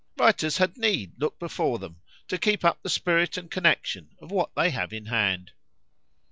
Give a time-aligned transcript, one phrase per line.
[0.17, 4.49] ——Writers had need look before them, to keep up the spirit and connection of what
[4.55, 5.51] they have in hand.